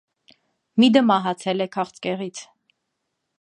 [0.83, 2.43] Միդը մահացել է քաղցկեղից։